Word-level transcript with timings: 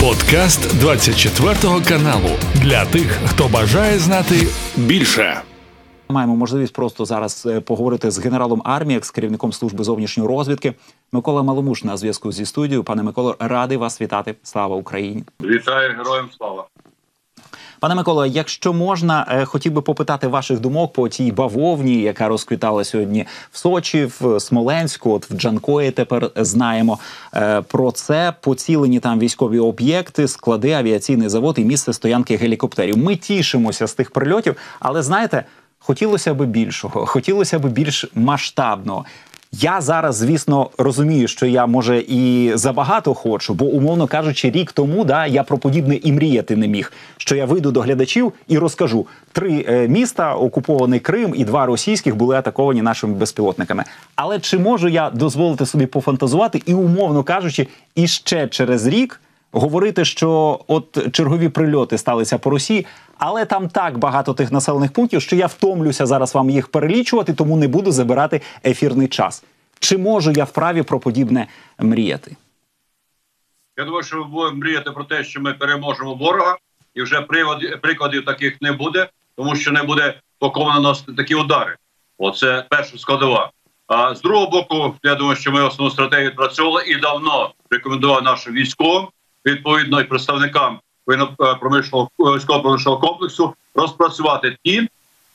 Подкаст 0.00 0.80
24 0.80 1.54
каналу 1.88 2.30
для 2.54 2.84
тих, 2.84 3.18
хто 3.26 3.48
бажає 3.48 3.98
знати 3.98 4.34
більше. 4.76 5.42
Маємо 6.08 6.36
можливість 6.36 6.72
просто 6.72 7.04
зараз 7.04 7.46
е, 7.46 7.60
поговорити 7.60 8.10
з 8.10 8.18
генералом 8.18 8.62
армії, 8.64 9.00
з 9.02 9.10
керівником 9.10 9.52
служби 9.52 9.84
зовнішньої 9.84 10.28
розвідки. 10.28 10.74
Микола 11.12 11.42
Маломуш 11.42 11.84
на 11.84 11.96
зв'язку 11.96 12.32
зі 12.32 12.46
студією. 12.46 12.84
Пане 12.84 13.02
Миколо, 13.02 13.36
радий 13.38 13.76
вас 13.76 14.00
вітати. 14.00 14.34
Слава 14.42 14.76
Україні! 14.76 15.24
Вітаю 15.40 15.96
героям 15.96 16.28
слава. 16.36 16.66
Пане 17.80 17.94
Миколо, 17.94 18.26
якщо 18.26 18.72
можна, 18.72 19.26
е, 19.30 19.44
хотів 19.44 19.72
би 19.72 19.82
попитати 19.82 20.26
ваших 20.26 20.60
думок 20.60 20.92
по 20.92 21.08
тій 21.08 21.32
бавовні, 21.32 22.00
яка 22.00 22.28
розквітала 22.28 22.84
сьогодні 22.84 23.26
в 23.52 23.58
Сочі, 23.58 24.08
в 24.20 24.40
Смоленську, 24.40 25.12
от 25.12 25.30
в 25.30 25.34
Джанкої 25.34 25.90
тепер 25.90 26.30
знаємо 26.36 26.98
е, 27.34 27.62
про 27.62 27.92
це. 27.92 28.32
Поцілені 28.40 29.00
там 29.00 29.18
військові 29.18 29.58
об'єкти, 29.58 30.28
склади, 30.28 30.72
авіаційний 30.72 31.28
завод 31.28 31.54
і 31.58 31.64
місце 31.64 31.92
стоянки 31.92 32.36
гелікоптерів. 32.36 32.98
Ми 32.98 33.16
тішимося 33.16 33.86
з 33.86 33.94
тих 33.94 34.10
прильотів, 34.10 34.56
але 34.80 35.02
знаєте, 35.02 35.44
хотілося 35.78 36.34
б 36.34 36.44
більшого, 36.44 37.06
хотілося 37.06 37.58
б 37.58 37.66
більш 37.66 38.04
масштабного. 38.14 39.04
Я 39.52 39.80
зараз, 39.80 40.16
звісно, 40.16 40.70
розумію, 40.78 41.28
що 41.28 41.46
я 41.46 41.66
може 41.66 42.04
і 42.08 42.52
забагато 42.54 43.14
хочу, 43.14 43.54
бо, 43.54 43.64
умовно 43.64 44.06
кажучи, 44.06 44.50
рік 44.50 44.72
тому 44.72 45.04
да 45.04 45.26
я 45.26 45.42
про 45.42 45.58
подібне 45.58 45.94
і 45.94 46.12
мріяти 46.12 46.56
не 46.56 46.68
міг. 46.68 46.92
Що 47.16 47.36
я 47.36 47.46
вийду 47.46 47.70
до 47.70 47.80
глядачів 47.80 48.32
і 48.48 48.58
розкажу: 48.58 49.06
три 49.32 49.64
е, 49.68 49.88
міста, 49.88 50.34
окупований 50.34 51.00
Крим 51.00 51.34
і 51.36 51.44
два 51.44 51.66
російських 51.66 52.16
були 52.16 52.36
атаковані 52.36 52.82
нашими 52.82 53.14
безпілотниками. 53.14 53.84
Але 54.16 54.40
чи 54.40 54.58
можу 54.58 54.88
я 54.88 55.10
дозволити 55.10 55.66
собі 55.66 55.86
пофантазувати 55.86 56.62
і, 56.66 56.74
умовно 56.74 57.22
кажучи, 57.22 57.66
іще 57.94 58.48
через 58.48 58.86
рік 58.86 59.20
говорити, 59.52 60.04
що 60.04 60.60
от 60.66 61.12
чергові 61.12 61.48
прильоти 61.48 61.98
сталися 61.98 62.38
по 62.38 62.50
Росії, 62.50 62.86
але 63.20 63.44
там 63.44 63.68
так 63.68 63.98
багато 63.98 64.34
тих 64.34 64.52
населених 64.52 64.92
пунктів, 64.92 65.22
що 65.22 65.36
я 65.36 65.46
втомлюся 65.46 66.06
зараз 66.06 66.34
вам 66.34 66.50
їх 66.50 66.68
перелічувати, 66.68 67.34
тому 67.34 67.56
не 67.56 67.68
буду 67.68 67.92
забирати 67.92 68.40
ефірний 68.64 69.08
час. 69.08 69.44
Чи 69.78 69.98
можу 69.98 70.30
я 70.30 70.44
вправі 70.44 70.82
про 70.82 71.00
подібне 71.00 71.46
мріяти? 71.78 72.36
Я 73.76 73.84
думаю, 73.84 74.02
що 74.02 74.16
ми 74.16 74.24
будемо 74.24 74.56
мріяти 74.56 74.90
про 74.90 75.04
те, 75.04 75.24
що 75.24 75.40
ми 75.40 75.54
переможемо 75.54 76.14
ворога, 76.14 76.56
і 76.94 77.02
вже 77.02 77.20
приводів, 77.20 77.80
прикладів 77.80 78.24
таких 78.24 78.60
не 78.60 78.72
буде, 78.72 79.08
тому 79.36 79.56
що 79.56 79.72
не 79.72 79.82
буде 79.82 80.20
покому 80.38 80.70
наносити 80.70 81.12
такі 81.12 81.34
удари. 81.34 81.76
Оце 82.18 82.64
перша 82.70 82.98
складова. 82.98 83.50
А 83.86 84.14
з 84.14 84.20
другого 84.20 84.50
боку, 84.50 84.94
я 85.02 85.14
думаю, 85.14 85.36
що 85.36 85.52
ми 85.52 85.62
основну 85.62 85.90
стратегію 85.90 86.28
відпрацьовували 86.28 86.84
і 86.86 86.96
давно 86.96 87.52
рекомендував 87.70 88.22
нашим 88.22 88.52
військовим, 88.52 89.08
відповідно 89.46 90.00
і 90.00 90.04
представникам 90.04 90.80
воєнно-промишленого 91.10 92.08
військово 92.18 92.60
промишленого 92.60 93.00
комплексу 93.00 93.54
розпрацювати 93.74 94.56
ті 94.64 94.88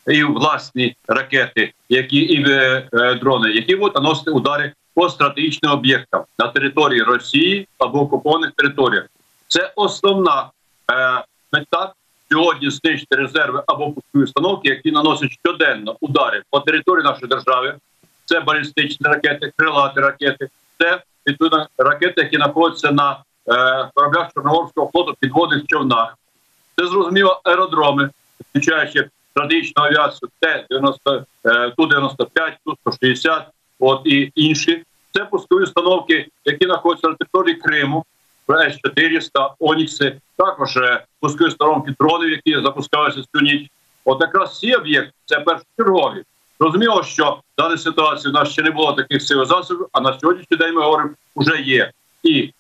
і 0.08 0.23
власні 0.23 0.95
ракети, 1.08 1.73
які 1.90 2.18
і 2.18 2.50
е, 2.50 2.90
е, 2.94 3.14
дрони, 3.16 3.52
які 3.52 3.76
будуть 3.76 3.96
наносити 3.96 4.31
удари 4.31 4.73
по 4.94 5.09
стратегічним 5.09 5.72
об'єктам 5.72 6.23
на 6.40 6.48
території 6.48 7.02
Росії 7.02 7.68
або 7.78 8.02
окупованих 8.02 8.52
територіях. 8.52 9.06
Це 9.48 9.73
основна 9.76 10.50
е, 10.92 11.23
мета 11.53 11.94
сьогодні 12.31 12.70
знищити 12.70 13.16
резерви 13.16 13.64
або 13.68 13.92
пускові 13.92 14.23
установки, 14.23 14.70
які 14.70 14.92
наносять 14.92 15.31
щоденно 15.31 15.98
удари 16.02 16.44
по 16.50 16.59
території 16.59 17.03
нашої 17.03 17.28
держави. 17.28 17.76
Це 18.26 18.40
балістичні 18.40 19.08
ракети, 19.08 19.52
крилаті 19.58 20.00
ракети, 20.00 20.50
це 20.80 21.02
відповідно 21.28 21.68
ракети, 21.78 22.22
які 22.22 22.36
знаходяться 22.36 22.92
на 22.92 23.12
е, 23.12 23.18
кораблях 23.94 24.34
Чорноморського 24.34 24.90
флоту 24.92 25.16
підводних 25.20 25.66
човнах. 25.68 26.18
Це 26.78 26.88
зрозуміло 26.88 27.42
аеродроми, 27.44 28.10
включаючи 28.50 29.10
стратегічну 29.32 29.84
авіацію 29.84 30.30
Т-90, 30.40 31.24
е, 31.46 31.74
Ту-95, 31.78 32.53
Ту-160, 32.66 33.42
от 33.80 34.02
і 34.06 34.31
інші. 34.36 34.84
Це 35.14 35.25
пускові 35.25 35.64
установки, 35.64 36.28
які 36.46 36.66
знаходяться 36.66 37.08
на 37.08 37.14
території 37.14 37.56
Криму, 37.56 38.06
С-400, 38.50 39.52
Онікси, 39.59 40.22
також 40.38 40.78
е, 40.78 41.03
пускові 41.19 41.48
установки 41.48 41.94
дронів, 42.00 42.30
які 42.30 42.62
запускаються 42.62 43.22
цю 43.22 43.42
ніч. 43.42 43.69
От 44.06 44.22
якраз 44.22 44.59
ці 44.59 44.74
об'єкти 44.74 45.12
це 45.25 45.40
першочергові. 45.40 46.24
Зрозуміло, 46.59 47.03
що 47.03 47.31
в 47.31 47.62
даній 47.62 47.78
ситуації 47.78 48.31
в 48.31 48.34
нас 48.34 48.50
ще 48.50 48.62
не 48.62 48.72
було 48.72 48.94
таких 48.94 49.22
сил 49.22 49.46
засобів, 49.46 49.88
а 49.92 50.02
на 50.02 50.19
сьогоднішній 50.19 50.58
день 50.58 50.74
ми 50.74 50.81
говоримо, 50.81 51.09
вже 51.36 51.62
є 51.62 51.92
і 52.24 52.40
е, 52.42 52.53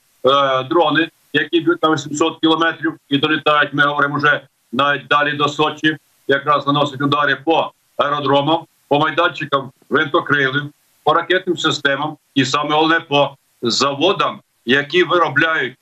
дрони, 0.69 1.09
які 1.33 1.59
б'ють 1.59 1.83
на 1.83 1.89
800 1.89 2.39
кілометрів 2.41 2.93
і 3.09 3.17
долітають. 3.17 3.73
Ми 3.73 3.83
говоримо 3.83 4.17
вже 4.17 4.41
навіть 4.71 5.07
далі 5.07 5.31
до 5.31 5.47
Сочі 5.47 5.97
якраз 6.27 6.67
наносить 6.67 7.01
удари 7.01 7.35
по 7.35 7.71
аеродромам, 7.97 8.65
по 8.87 8.99
майданчикам 8.99 9.71
винтокрилів, 9.89 10.63
по 11.03 11.13
ракетним 11.13 11.57
системам, 11.57 12.17
і 12.35 12.45
саме 12.45 12.75
головне 12.75 12.99
по 12.99 13.37
заводам, 13.61 14.39
які 14.65 15.03
виробляють 15.03 15.77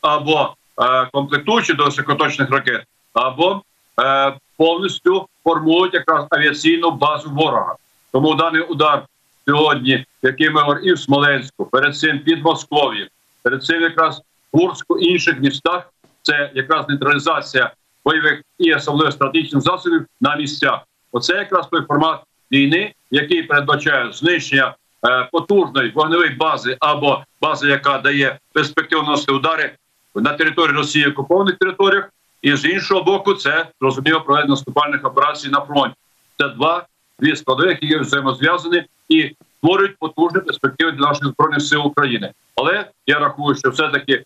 або 0.00 0.54
е, 0.80 1.08
комплектуючі 1.12 1.74
до 1.74 1.84
високоточних 1.84 2.50
ракет, 2.50 2.84
або 3.12 3.62
е, 4.00 4.34
повністю 4.56 5.28
формують 5.44 5.94
якраз 5.94 6.26
авіаційну 6.30 6.90
базу 6.90 7.30
ворога. 7.30 7.74
Тому 8.12 8.34
даний 8.34 8.62
удар 8.62 9.02
сьогодні, 9.48 10.04
який 10.22 10.50
ми 10.50 10.60
говоримо 10.60 10.86
і 10.86 10.92
в 10.92 10.98
Смоленську, 10.98 11.64
перед 11.66 11.96
цим 11.96 12.18
під 12.18 12.42
Москов'ю, 12.42 13.06
перед 13.48 13.64
цим 13.64 13.82
якраз 13.82 14.18
в 14.18 14.58
Курську 14.58 14.98
інших 14.98 15.40
містах, 15.40 15.92
це 16.22 16.50
якраз 16.54 16.88
нейтралізація 16.88 17.72
бойових 18.04 18.42
і 18.58 18.74
особливо 18.74 19.12
стратегічних 19.12 19.62
засобів 19.62 20.06
на 20.20 20.36
місцях. 20.36 20.80
Оце 21.12 21.34
якраз 21.34 21.66
той 21.66 21.82
формат 21.82 22.20
війни, 22.52 22.94
який 23.10 23.42
передбачає 23.42 24.12
знищення 24.12 24.74
е, 25.06 25.28
потужної 25.32 25.90
вогневої 25.90 26.30
бази 26.30 26.76
або 26.80 27.24
бази, 27.40 27.68
яка 27.68 27.98
дає 27.98 28.38
перспективу 28.52 29.14
удари 29.28 29.70
на 30.14 30.32
території 30.32 30.76
Росії 30.76 31.06
окупованих 31.06 31.56
територіях, 31.58 32.10
і 32.42 32.56
з 32.56 32.64
іншого 32.64 33.02
боку, 33.02 33.34
це 33.34 33.66
зрозуміло 33.80 34.20
проведення 34.20 34.50
наступальних 34.50 35.04
операцій 35.04 35.48
на 35.48 35.60
фронті. 35.60 35.96
Це 36.38 36.48
два 36.48 36.86
дві 37.18 37.36
складові, 37.36 37.68
які 37.68 37.96
взаємозв'язані 37.96 38.84
і 39.08 39.34
створюють 39.58 39.96
потужні 39.98 40.40
перспективи 40.40 40.92
для 40.92 41.06
наших 41.06 41.26
збройних 41.26 41.62
сил 41.62 41.86
України. 41.86 42.32
Але 42.56 42.86
я 43.06 43.18
рахую, 43.18 43.56
що 43.56 43.70
все 43.70 43.88
таки 43.88 44.12
е, 44.12 44.24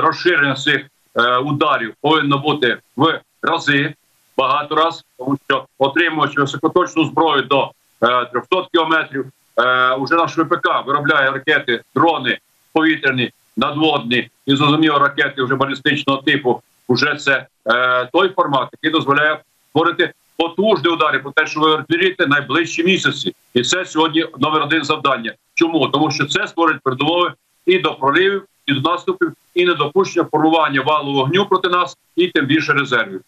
розширення 0.00 0.54
цих 0.54 0.86
Е, 1.18 1.36
ударів 1.36 1.94
повинно 2.00 2.38
бути 2.38 2.78
в 2.96 3.20
рази 3.42 3.94
багато 4.36 4.74
раз, 4.74 5.04
тому 5.18 5.38
що 5.48 5.66
отримуючи 5.78 6.40
високоточну 6.40 7.04
зброю 7.04 7.42
до 7.42 7.70
300 8.00 8.56
е, 8.56 8.66
кілометрів, 8.72 9.26
е, 9.56 9.94
уже 9.94 10.14
наш 10.14 10.38
ВПК 10.38 10.86
виробляє 10.86 11.30
ракети, 11.30 11.82
дрони 11.94 12.38
повітряні, 12.72 13.32
надводні 13.56 14.30
і 14.46 14.56
зрозуміло 14.56 14.98
ракети 14.98 15.42
вже 15.42 15.54
балістичного 15.54 16.22
типу. 16.22 16.62
Уже 16.88 17.14
це 17.14 17.46
той 18.12 18.28
формат, 18.28 18.68
який 18.72 18.90
дозволяє 18.90 19.38
створити 19.70 20.12
потужні 20.38 20.90
удари 20.90 21.18
по 21.18 21.30
те, 21.30 21.46
що 21.46 21.60
ви 21.60 21.84
вірите 21.90 22.26
найближчі 22.26 22.84
місяці, 22.84 23.34
і 23.54 23.62
це 23.62 23.84
сьогодні 23.84 24.26
номер 24.38 24.62
один 24.62 24.84
завдання. 24.84 25.34
Чому 25.54 25.88
тому, 25.88 26.10
що 26.10 26.26
це 26.26 26.46
створить 26.46 26.80
передумови 26.82 27.32
і 27.66 27.78
до 27.78 27.94
проривів, 27.94 28.44
і 28.66 28.72
до 28.72 28.90
наступів, 28.90 29.32
і 29.54 29.64
недопущення 29.64 30.26
формування 30.30 30.80
валу 30.80 31.12
вогню 31.12 31.46
проти 31.46 31.68
нас, 31.68 31.96
і 32.16 32.28
тим 32.28 32.46
більше 32.46 32.72
резервів. 32.72 33.20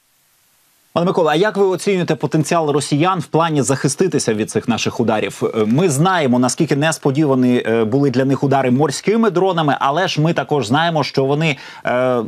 Пане 0.93 1.06
Микола, 1.06 1.32
а 1.32 1.34
як 1.34 1.56
ви 1.56 1.65
оцінюєте 1.65 2.15
потенціал 2.15 2.71
росіян 2.71 3.21
в 3.21 3.27
плані 3.27 3.62
захиститися 3.62 4.34
від 4.34 4.50
цих 4.50 4.69
наших 4.69 5.00
ударів? 5.00 5.42
Е, 5.42 5.65
ми 5.66 5.88
знаємо 5.88 6.38
наскільки 6.38 6.77
несподівані 6.77 7.62
е, 7.66 7.84
були 7.84 8.10
для 8.10 8.25
них 8.25 8.44
удари 8.44 8.71
морськими 8.71 9.31
дронами, 9.31 9.77
але 9.81 10.09
ж 10.09 10.21
ми 10.21 10.32
також 10.32 10.66
знаємо, 10.66 11.04
що 11.04 11.25
вони 11.25 11.56
е, 11.87 12.22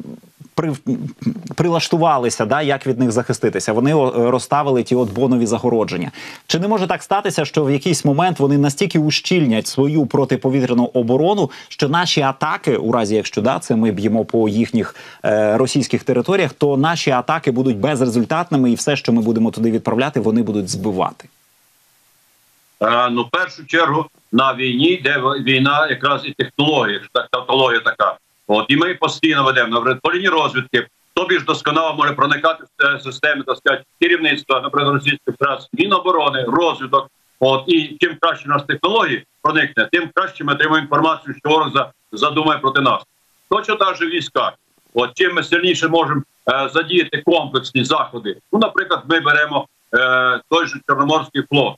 при, 0.55 0.73
прилаштувалися, 1.55 2.47
да, 2.47 2.63
як 2.63 2.87
від 2.87 2.99
них 2.99 3.13
захиститися. 3.13 3.73
Вони 3.73 3.93
розставили 4.15 4.83
ті 4.83 4.95
от 4.95 5.13
бонові 5.13 5.47
загородження. 5.47 6.11
Чи 6.47 6.59
не 6.59 6.69
може 6.69 6.87
так 6.87 7.03
статися, 7.03 7.45
що 7.45 7.65
в 7.65 7.71
якийсь 7.71 8.05
момент 8.05 8.41
вони 8.41 8.59
настільки 8.59 8.99
ущільнять 8.99 9.67
свою 9.67 10.07
протиповітряну 10.07 10.91
оборону, 10.95 11.51
що 11.69 11.89
наші 11.89 12.21
атаки, 12.21 12.77
у 12.77 12.93
разі 12.93 13.15
якщо 13.15 13.41
да, 13.41 13.59
це 13.59 13.77
ми 13.77 13.91
б'ємо 13.91 14.25
по 14.25 14.49
їхніх 14.49 14.95
е, 15.25 15.57
російських 15.57 16.05
територіях, 16.05 16.53
то 16.53 16.77
наші 16.77 17.11
атаки 17.11 17.51
будуть 17.51 17.77
безрезультатними, 17.77 18.71
і 18.71 18.75
все, 18.75 18.97
що 18.97 19.13
ми 19.13 19.23
будемо 19.23 19.51
туди 19.51 19.71
відправляти, 19.71 20.21
вони 20.21 20.43
будуть 20.43 20.69
збивати? 20.69 21.29
Е, 22.83 23.11
ну, 23.11 23.23
в 23.23 23.31
першу 23.31 23.67
чергу 23.67 24.07
на 24.33 24.55
війні, 24.55 25.01
де 25.05 25.23
війна 25.45 25.87
якраз 25.91 26.27
і 26.27 26.33
технологія, 26.33 27.01
тавтологія 27.33 27.81
така. 27.81 28.17
От 28.55 28.67
і 28.69 28.77
ми 28.77 28.95
постійно 28.95 29.45
ведемо 29.45 29.69
наприклад, 29.69 30.01
по 30.03 30.13
лінії 30.13 30.29
розвідки. 30.29 30.87
Хто 31.11 31.27
більш 31.27 31.45
досконало 31.45 31.95
може 31.95 32.13
проникати 32.13 32.65
в 32.79 33.01
системи 33.01 33.45
так 33.47 33.57
сказати, 33.57 33.85
керівництва 34.01 34.61
наприклад, 34.61 34.95
Російської 34.95 35.37
Федерації, 35.39 35.69
міноборони, 35.73 36.45
розвиток. 36.45 37.11
От 37.41 37.65
і 37.67 37.97
чим 38.01 38.17
краще 38.21 38.49
наш 38.49 38.63
технології 38.63 39.27
проникне, 39.43 39.89
тим 39.93 40.11
краще 40.15 40.45
ми 40.45 40.53
отримаємо 40.53 40.85
інформацію, 40.85 41.35
що 41.35 41.49
ворог 41.49 41.69
задумає 42.13 42.59
проти 42.61 42.81
нас. 42.81 43.03
Точно 43.51 43.75
так 43.75 43.97
же 43.97 44.07
війська. 44.07 44.53
От 44.95 45.11
чим 45.15 45.35
ми 45.35 45.43
сильніше 45.43 45.89
можемо 45.89 46.23
е, 46.49 46.69
задіяти 46.75 47.23
комплексні 47.27 47.85
заходи. 47.85 48.37
Ну, 48.53 48.59
наприклад, 48.59 49.03
ми 49.09 49.21
беремо 49.21 49.67
е, 49.95 50.41
той 50.49 50.67
же 50.67 50.81
Чорноморський 50.89 51.43
флот. 51.51 51.77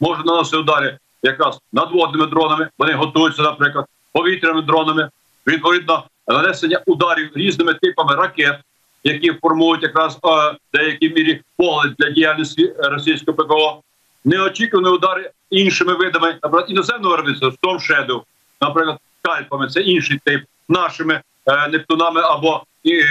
Може 0.00 0.22
наносити 0.24 0.56
удари 0.56 0.98
якраз 1.22 1.60
надводними 1.72 2.26
дронами. 2.26 2.68
Вони 2.78 2.92
готуються, 2.92 3.42
наприклад, 3.42 3.86
повітряними 4.12 4.62
дронами. 4.62 5.08
Відповідно, 5.46 6.04
нанесення 6.28 6.82
ударів 6.86 7.30
різними 7.34 7.74
типами 7.74 8.14
ракет, 8.14 8.60
які 9.04 9.32
формують 9.32 9.82
якраз 9.82 10.14
е, 10.14 10.18
в 10.22 10.56
деякій 10.72 11.08
мірі 11.08 11.40
погляд 11.56 11.94
для 11.98 12.10
діяльності 12.10 12.72
російського 12.78 13.36
ППО. 13.36 13.82
Неочікувані 14.24 14.88
удари 14.88 15.30
іншими 15.50 15.94
видами, 15.94 16.28
наприклад, 16.28 16.64
іноземного 16.68 17.10
виробництва, 17.10 17.52
Shadow, 17.62 18.22
наприклад, 18.60 18.98
кальпами, 19.22 19.68
це 19.68 19.80
інший 19.80 20.20
тип, 20.24 20.42
нашими 20.68 21.22
е, 21.46 21.68
нептунами 21.68 22.20
або 22.20 22.64
і, 22.84 23.02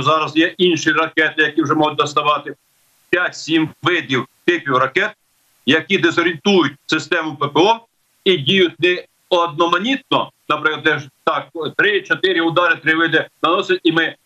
зараз 0.00 0.36
є 0.36 0.54
інші 0.58 0.92
ракети, 0.92 1.42
які 1.42 1.62
вже 1.62 1.74
можуть 1.74 1.98
доставати 1.98 2.54
5-7 3.12 3.68
видів 3.82 4.26
типів 4.44 4.76
ракет, 4.76 5.10
які 5.66 5.98
дезорієнтують 5.98 6.72
систему 6.86 7.36
ППО 7.36 7.80
і 8.24 8.36
діють 8.36 8.80
не 8.80 9.04
одноманітно, 9.28 10.30
наприклад, 10.50 11.02
так 11.24 11.48
3-4 11.54 12.40
удари, 12.40 12.76
три 12.76 12.94
види 12.94 13.28
наносять, 13.42 13.80
і 13.82 13.92
ми 13.92 14.04
е, 14.04 14.16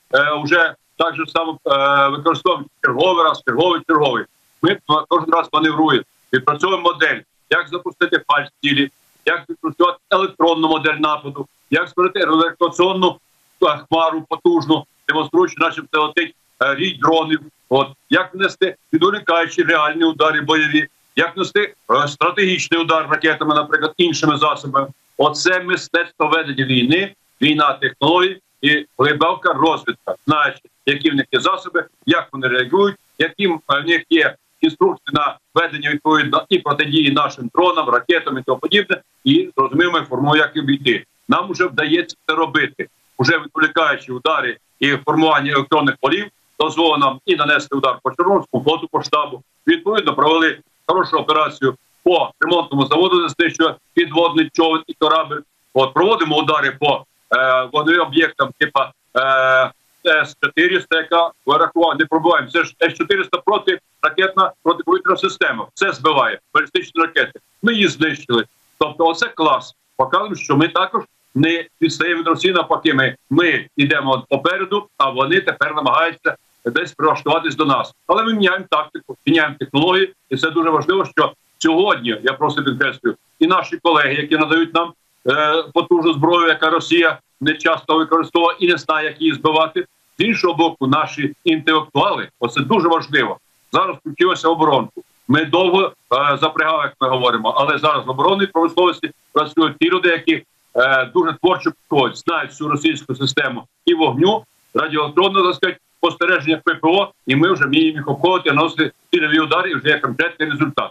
вже 0.45 0.75
так 0.97 1.17
же 1.17 1.27
само 1.27 1.59
е, 1.67 2.09
використовуємо 2.09 2.67
черговий 2.85 3.25
раз, 3.25 3.43
черговий, 3.49 3.81
черговий. 3.89 4.25
Ми 4.63 4.79
кожен 5.09 5.31
раз 5.31 5.49
маневруємо, 5.53 6.05
відпрацьовуємо 6.33 6.93
модель, 6.93 7.21
як 7.51 7.69
запустити 7.69 8.23
фальш 8.29 8.49
цілі, 8.63 8.91
як 9.27 9.45
відпрацювати 9.51 9.99
електронну 10.11 10.69
модель 10.69 10.99
нападу, 10.99 11.47
як 11.71 11.89
створити 11.89 12.21
електронну 12.21 13.19
хмару 13.61 14.23
потужну, 14.29 14.85
демонструючи, 15.09 15.55
начебто 15.59 16.03
летить 16.03 16.35
е, 16.63 16.75
рій 16.75 16.99
дронів. 17.03 17.41
От 17.69 17.89
як 18.11 18.35
внести 18.35 18.77
відволікаючі 18.93 19.63
реальні 19.63 20.05
удари 20.05 20.41
бойові, 20.41 20.89
як 21.17 21.37
нести 21.37 21.75
е, 21.91 22.09
стратегічний 22.09 22.81
удар 22.81 23.09
ракетами, 23.11 23.55
наприклад, 23.55 23.93
іншими 23.97 24.37
засобами. 24.37 24.87
Оце 25.19 25.61
мистецтво 25.61 26.29
ведення 26.29 26.65
війни, 26.65 27.15
війна 27.43 27.73
технологій 27.73 28.41
і 28.63 28.87
глибока 28.99 29.53
розвідка, 29.53 30.15
знаючи, 30.27 30.61
які 30.87 31.11
в 31.11 31.15
них 31.15 31.27
є 31.33 31.41
засоби, 31.41 31.85
як 32.07 32.29
вони 32.33 32.49
реагують, 32.49 32.97
яким 33.19 33.61
в 33.69 33.87
них 33.87 34.03
є 34.11 34.37
інструкції 34.61 35.15
на 35.15 35.39
ведення 35.55 35.91
відповідно 35.91 36.45
і 36.49 36.59
протидії 36.59 37.11
нашим 37.11 37.51
дронам, 37.55 37.89
ракетам 37.89 38.39
і 38.39 38.43
тому 38.43 38.59
подібне, 38.59 39.03
і 39.25 39.51
зрозуміло, 39.57 40.07
формує, 40.09 40.41
як 40.41 40.57
обійти. 40.57 41.05
Нам 41.29 41.53
вже 41.53 41.67
вдається 41.67 42.17
це 42.27 42.35
робити, 42.35 42.89
уже 43.19 43.39
відволікаючи 43.39 44.13
удари 44.13 44.57
і 44.81 44.97
формування 44.97 45.53
електронних 45.53 45.97
полів, 46.01 46.27
дозволено 46.59 47.07
нам 47.07 47.21
і 47.27 47.37
нанести 47.37 47.77
удар 47.77 47.99
по 48.03 48.13
Чорноморському 48.13 48.65
флоту 48.65 48.89
по 48.89 49.03
штабу. 49.03 49.43
Відповідно, 49.67 50.15
провели 50.15 50.59
хорошу 50.87 51.17
операцію 51.17 51.77
по 52.05 52.31
ремонтному 52.41 52.87
заводу, 52.87 53.23
де 53.23 53.29
знищує 53.29 53.75
підводний 53.95 54.51
човен 54.53 54.83
і 54.87 54.95
корабль. 54.95 55.41
От 55.75 55.95
проводимо 55.95 56.37
удари 56.37 56.77
по 56.81 57.05
е, 57.37 57.69
вогневим 57.73 58.03
об'єктам, 58.03 58.51
типа 58.59 58.93
е, 59.17 59.71
С-400, 60.07 60.85
яка 60.91 61.31
вирахувала, 61.47 61.95
не 61.95 62.07
пробуваємо. 62.07 62.49
Це 62.51 62.65
ж 62.65 62.75
С-400 62.83 63.43
проти 63.45 63.79
ракетна 64.03 64.53
протиповітряна 64.63 65.17
система. 65.17 65.67
Все 65.75 65.93
збиває 65.93 66.39
балістичні 66.55 67.03
ракети. 67.03 67.41
Ми 67.63 67.73
її 67.73 67.89
знищили. 67.89 68.45
Тобто, 68.79 69.07
оце 69.07 69.29
клас. 69.29 69.75
Показуємо, 69.97 70.37
що 70.37 70.57
ми 70.57 70.69
також 70.69 71.05
не 71.35 71.67
відстаємо 71.81 72.21
від 72.21 72.29
Росії 72.29 72.55
навпаки. 72.55 72.95
Ми, 72.95 73.17
ми 73.31 73.67
йдемо 73.77 74.27
попереду, 74.29 74.89
а 74.99 75.11
вони 75.11 75.41
тепер 75.41 75.75
намагаються 75.75 76.37
десь 76.65 76.93
прилаштуватись 76.93 77.57
до 77.57 77.65
нас. 77.65 77.95
Але 78.07 78.23
ми 78.23 78.33
міняємо 78.33 78.65
тактику, 78.71 79.17
міняємо 79.27 79.55
технології, 79.59 80.13
і 80.31 80.37
це 80.37 80.51
дуже 80.51 80.71
важливо, 80.71 81.05
що 81.05 81.33
сьогодні 81.65 82.17
я 82.23 82.33
просто 82.33 82.63
підкреслюю, 82.63 83.17
і 83.39 83.47
наші 83.47 83.77
колеги, 83.77 84.15
які 84.15 84.37
надають 84.37 84.75
нам 84.75 84.93
е, 85.29 85.65
потужну 85.75 86.13
зброю, 86.13 86.49
яка 86.49 86.71
Росія 86.71 87.19
не 87.41 87.55
часто 87.55 87.97
використовує 87.97 88.57
і 88.61 88.69
не 88.69 88.77
знає, 88.77 89.07
як 89.07 89.21
її 89.21 89.35
збивати. 89.35 89.87
З 90.19 90.25
іншого 90.25 90.55
боку, 90.55 90.87
наші 90.87 91.33
інтелектуали, 91.45 92.29
оце 92.41 92.61
дуже 92.61 92.89
важливо. 92.89 93.39
Зараз 93.73 93.97
включилося 93.97 94.49
оборонку. 94.49 95.03
Ми 95.29 95.45
довго 95.45 95.83
е, 95.85 95.93
запрягали, 96.41 96.83
як 96.85 96.95
ми 97.01 97.09
говоримо, 97.09 97.49
але 97.49 97.79
зараз 97.79 98.07
в 98.07 98.11
оборонній 98.11 98.47
промисловості 98.47 99.11
працюють 99.33 99.79
ті 99.81 99.91
люди, 99.91 100.09
які 100.09 100.43
е, 100.77 101.11
дуже 101.15 101.37
творчо 101.43 101.71
підходять, 101.71 102.19
знають 102.19 102.51
всю 102.51 102.71
російську 102.71 103.15
систему 103.15 103.63
і 103.87 103.95
вогню, 103.95 104.45
радіоелектронного 104.75 105.47
так 105.47 105.55
сказати, 105.55 105.79
спостереження 105.99 106.61
ППО, 106.65 107.13
і 107.27 107.37
ми 107.37 107.53
вже 107.53 107.65
вміємо 107.65 107.99
їх 107.99 108.09
обходити, 108.09 108.53
наносити 108.53 108.93
цільові 109.13 109.39
удари, 109.39 109.71
і 109.71 109.75
вже 109.75 109.89
є 109.89 109.99
конкретний 109.99 110.51
результат. 110.51 110.91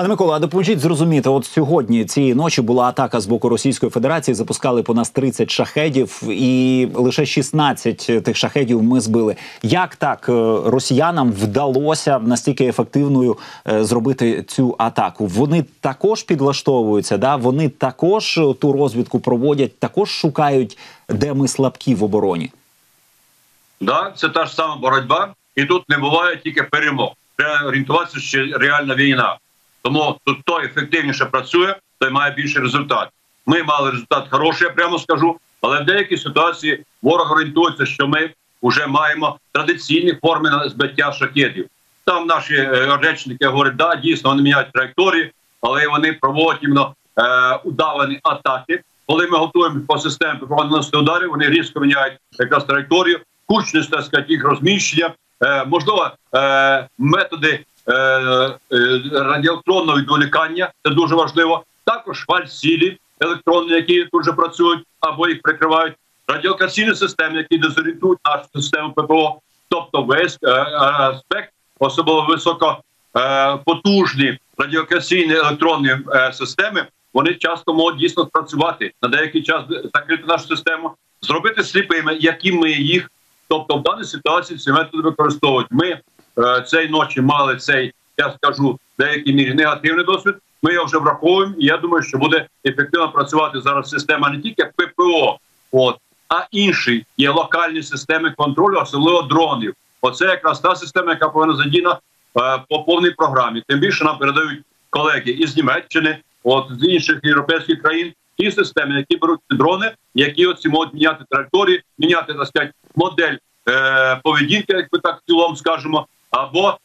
Пане 0.00 0.08
Микола, 0.08 0.36
а 0.36 0.38
допоможіть 0.38 0.80
зрозуміти, 0.80 1.28
от 1.28 1.46
сьогодні 1.46 2.04
цієї 2.04 2.34
ночі 2.34 2.62
була 2.62 2.84
атака 2.84 3.20
з 3.20 3.26
боку 3.26 3.48
Російської 3.48 3.90
Федерації. 3.90 4.34
Запускали 4.34 4.82
по 4.82 4.94
нас 4.94 5.10
30 5.10 5.50
шахедів, 5.50 6.22
і 6.28 6.88
лише 6.94 7.26
16 7.26 8.24
тих 8.24 8.36
шахедів 8.36 8.82
ми 8.82 9.00
збили. 9.00 9.36
Як 9.62 9.96
так 9.96 10.28
е, 10.28 10.32
росіянам 10.64 11.32
вдалося 11.32 12.18
настільки 12.18 12.66
ефективною 12.66 13.38
е, 13.68 13.84
зробити 13.84 14.42
цю 14.42 14.74
атаку? 14.78 15.26
Вони 15.26 15.64
також 15.80 16.22
підлаштовуються, 16.22 17.18
да 17.18 17.36
вони 17.36 17.68
також 17.68 18.40
ту 18.60 18.72
розвідку 18.72 19.20
проводять, 19.20 19.78
також 19.78 20.10
шукають, 20.10 20.78
де 21.08 21.34
ми 21.34 21.48
слабкі 21.48 21.94
в 21.94 22.04
обороні. 22.04 22.52
Да, 23.80 24.12
це 24.16 24.28
та 24.28 24.46
ж 24.46 24.54
сама 24.54 24.76
боротьба, 24.76 25.34
і 25.56 25.64
тут 25.64 25.88
не 25.88 25.98
буває 25.98 26.36
тільки 26.36 26.62
перемог. 26.62 27.12
Треба 27.36 27.68
орієнтуватися, 27.68 28.20
що 28.20 28.38
реальна 28.58 28.94
війна. 28.94 29.36
Тому 29.82 30.18
тут 30.24 30.38
хто 30.40 30.60
ефективніше 30.60 31.24
працює, 31.24 31.74
той 31.98 32.10
має 32.10 32.34
більший 32.34 32.62
результат. 32.62 33.08
Ми 33.46 33.62
мали 33.62 33.90
результат 33.90 34.24
хороший, 34.30 34.66
я 34.66 34.74
прямо 34.74 34.98
скажу, 34.98 35.36
але 35.60 35.82
в 35.82 35.84
деякій 35.84 36.16
ситуації 36.16 36.84
ворог 37.02 37.32
орієнтується, 37.32 37.86
що 37.86 38.08
ми 38.08 38.30
вже 38.62 38.86
маємо 38.86 39.38
традиційні 39.52 40.14
форми 40.22 40.50
збиття 40.66 41.12
шахедів. 41.12 41.66
Там 42.04 42.26
наші 42.26 42.54
е, 42.54 42.98
речники 43.02 43.46
говорять, 43.46 43.76
да, 43.76 43.96
дійсно 43.96 44.30
вони 44.30 44.42
міняють 44.42 44.72
траєкторії, 44.72 45.32
але 45.60 45.88
вони 45.88 46.12
проводять 46.12 46.62
іменно 46.62 46.94
е, 47.18 47.54
удавані 47.64 48.20
атаки. 48.22 48.82
Коли 49.06 49.26
ми 49.26 49.38
готуємо 49.38 49.80
по 49.88 49.98
системі 49.98 50.38
наносити 50.50 50.96
ударів, 50.96 51.30
вони 51.30 51.48
різко 51.48 51.80
міняють 51.80 52.18
якраз 52.32 52.64
траєкторію, 52.64 53.20
кучність 53.46 53.90
так 53.90 54.04
сказати, 54.04 54.32
їх 54.32 54.44
розміщення, 54.44 55.14
е, 55.42 55.64
можливо, 55.64 56.10
е, 56.34 56.88
методи 56.98 57.64
радіоелектронного 59.12 59.98
відволікання, 59.98 60.72
це 60.84 60.90
дуже 60.90 61.14
важливо. 61.14 61.64
Також 61.84 62.24
фальсілі 62.24 62.98
електронні, 63.20 63.72
які 63.72 64.04
тут 64.12 64.24
же 64.24 64.32
працюють 64.32 64.84
або 65.00 65.28
їх 65.28 65.42
прикривають. 65.42 65.94
Радіокаційні 66.28 66.94
системи, 66.94 67.36
які 67.36 67.58
дезорієнтують 67.58 68.18
нашу 68.24 68.44
систему 68.54 68.92
ППО, 68.92 69.40
тобто 69.68 70.02
весь 70.02 70.38
е, 70.42 70.50
аспект, 70.72 71.52
особливо 71.78 72.26
високопотужні 72.28 74.38
радіокаційні 74.58 75.34
електронні 75.34 75.96
системи, 76.32 76.86
вони 77.14 77.34
часто 77.34 77.74
можуть 77.74 77.98
дійсно 77.98 78.26
працювати 78.26 78.92
на 79.02 79.08
деякий 79.08 79.42
час 79.42 79.62
закрити 79.94 80.24
нашу 80.26 80.46
систему, 80.46 80.90
зробити 81.22 81.64
сліпими, 81.64 82.16
які 82.20 82.52
ми 82.52 82.70
їх. 82.70 83.10
Тобто, 83.48 83.76
в 83.76 83.82
даній 83.82 84.04
ситуації 84.04 84.58
ці 84.58 84.72
методи 84.72 85.02
використовують. 85.02 85.66
Ми 85.70 85.88
Е, 85.88 86.00
цієї 86.66 86.88
ночі 86.88 87.20
мали 87.20 87.56
цей, 87.56 87.92
я 88.18 88.34
скажу, 88.42 88.70
в 88.70 88.78
деякій 89.02 89.32
мірі 89.32 89.54
негативний 89.54 90.04
досвід. 90.04 90.34
Ми 90.62 90.72
його 90.72 90.86
вже 90.86 90.98
враховуємо. 90.98 91.54
і 91.58 91.66
Я 91.66 91.76
думаю, 91.76 92.02
що 92.02 92.18
буде 92.18 92.46
ефективно 92.64 93.12
працювати 93.12 93.60
зараз 93.60 93.90
система 93.90 94.30
не 94.30 94.38
тільки 94.38 94.64
ППО, 94.76 95.38
от 95.72 95.96
а 96.28 96.46
інші 96.50 97.06
є 97.16 97.30
локальні 97.30 97.82
системи 97.82 98.30
контролю, 98.36 98.78
особливо 98.78 99.22
дронів. 99.22 99.74
Оце 100.00 100.24
якраз 100.24 100.60
та 100.60 100.76
система, 100.76 101.12
яка 101.12 101.28
повинна 101.28 101.56
задіяна 101.56 101.92
е, 101.92 102.62
по 102.68 102.82
повній 102.82 103.10
програмі. 103.10 103.62
Тим 103.68 103.78
більше 103.78 104.04
нам 104.04 104.18
передають 104.18 104.62
колеги 104.90 105.30
із 105.30 105.56
Німеччини, 105.56 106.18
от 106.44 106.66
з 106.70 106.84
інших 106.88 107.20
європейських 107.22 107.82
країн. 107.82 108.12
Ті 108.38 108.50
системи, 108.50 108.94
які 108.94 109.16
беруть 109.16 109.40
ці 109.50 109.56
дрони, 109.56 109.92
які 110.14 110.46
оці 110.46 110.68
можуть 110.68 110.94
міняти 110.94 111.24
траєкторії, 111.30 111.82
міняти 111.98 112.34
так 112.34 112.46
сказати, 112.46 112.72
модель 112.96 113.36
е, 113.68 114.20
поведінки, 114.24 114.72
як 114.72 114.86
ми 114.92 114.98
так 114.98 115.18
в 115.18 115.26
цілому 115.26 115.56
скажемо, 115.56 116.06
або 116.30 116.78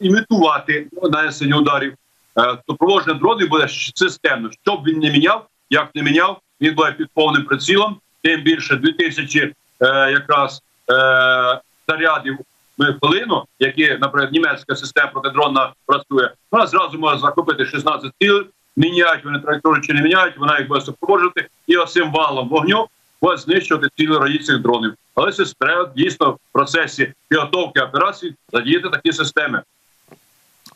імітувати 0.00 0.86
нанесення 1.02 1.56
ударів. 1.56 1.94
Е, 2.38 2.58
то 2.66 2.74
проводження 2.74 3.14
дронів 3.14 3.48
буде 3.48 3.68
системно. 3.94 4.50
Щоб 4.62 4.84
він 4.84 4.98
не 4.98 5.10
міняв, 5.10 5.46
як 5.70 5.88
не 5.94 6.02
міняв, 6.02 6.40
він 6.60 6.74
буде 6.74 6.92
під 6.92 7.08
повним 7.14 7.44
прицілом. 7.44 7.96
Тим 8.22 8.40
більше 8.42 8.76
2000 8.76 9.40
е, 9.40 9.52
якраз 10.10 10.62
е, 10.90 11.60
зарядів 11.88 12.38
в 12.78 12.98
хвилину, 13.00 13.44
які, 13.58 13.98
наприклад, 14.00 14.32
німецька 14.32 14.76
система 14.76 15.10
протидронна 15.10 15.72
працює. 15.86 16.30
Вона 16.50 16.66
зразу 16.66 16.98
може 16.98 17.18
захопити 17.18 17.66
16 17.66 18.12
цілей, 18.20 18.46
міняють 18.76 19.24
вони 19.24 19.38
траєкторію 19.38 19.82
чи 19.82 19.92
не 19.92 20.02
міняють, 20.02 20.38
вона 20.38 20.58
їх 20.58 20.68
буде 20.68 20.80
супроводжувати, 20.80 21.48
і 21.66 21.76
оцим 21.76 22.12
валом 22.12 22.48
вогню 22.48 22.86
буде 23.22 23.36
знищувати 23.36 23.88
цілі 23.96 24.38
цих 24.38 24.58
дронів. 24.58 24.94
Але 25.20 25.32
треба 25.58 25.90
дійсно 25.96 26.30
в 26.30 26.36
процесі 26.52 27.12
підготовки 27.28 27.80
операцій 27.80 28.34
задіяти 28.52 28.88
такі 28.88 29.12
системи. 29.12 29.62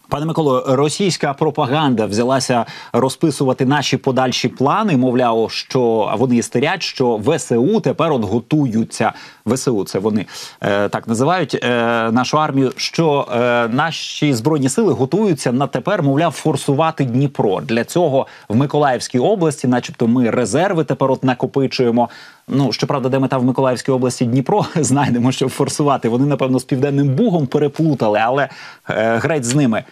Пане 0.09 0.27
Миколо, 0.27 0.65
російська 0.69 1.33
пропаганда 1.33 2.07
взялася 2.07 2.67
розписувати 2.93 3.67
наші 3.67 3.97
подальші 3.97 4.49
плани. 4.49 4.97
Мовляв, 4.97 5.51
що 5.51 6.15
вони 6.19 6.37
істерять, 6.37 6.83
що 6.83 7.17
ВСУ 7.17 7.81
тепер 7.81 8.13
от 8.13 8.25
готуються. 8.25 9.13
ВСУ 9.47 9.85
це 9.85 9.99
вони 9.99 10.27
е, 10.61 10.89
так 10.89 11.09
називають 11.09 11.55
е, 11.55 11.69
нашу 12.13 12.39
армію. 12.39 12.73
Що 12.77 13.29
е, 13.33 13.69
наші 13.69 14.35
збройні 14.35 14.69
сили 14.69 14.93
готуються 14.93 15.53
на 15.53 15.67
тепер, 15.67 16.03
мовляв, 16.03 16.33
форсувати 16.33 17.05
Дніпро. 17.05 17.61
Для 17.61 17.85
цього 17.85 18.27
в 18.49 18.57
Миколаївській 18.57 19.19
області, 19.19 19.69
начебто, 19.69 20.07
ми 20.07 20.31
резерви 20.31 20.85
тепер 20.85 21.11
от 21.11 21.25
накопичуємо. 21.25 22.09
Ну 22.49 22.73
щоправда, 22.73 23.09
де 23.09 23.19
мета 23.19 23.39
в 23.39 23.45
Миколаївській 23.45 23.93
області 23.93 24.25
Дніпро 24.25 24.67
знайдемо, 24.77 25.33
щоб 25.33 25.51
форсувати. 25.51 26.09
Вони 26.09 26.27
напевно 26.27 26.59
з 26.59 26.65
південним 26.65 27.09
бугом 27.09 27.47
переплутали, 27.47 28.19
але 28.19 28.49
е, 28.89 29.17
греть 29.17 29.45
з 29.45 29.55
ними. 29.55 29.85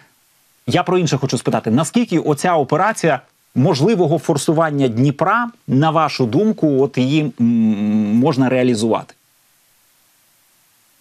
Я 0.66 0.82
про 0.82 0.98
інше 0.98 1.18
хочу 1.18 1.38
спитати: 1.38 1.70
наскільки 1.70 2.18
оця 2.18 2.54
операція 2.54 3.20
можливого 3.54 4.18
форсування 4.18 4.88
Дніпра, 4.88 5.50
на 5.66 5.90
вашу 5.90 6.26
думку, 6.26 6.82
от 6.82 6.98
її 6.98 7.32
можна 7.38 8.48
реалізувати? 8.48 9.14